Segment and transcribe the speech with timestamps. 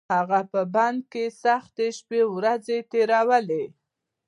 [0.15, 3.63] هغه په بند کې سختې شپې ورځې تېرولې.